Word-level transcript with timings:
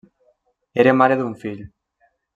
Era 0.83 0.95
mare 1.01 1.19
d’un 1.21 1.39
fill. 1.45 1.63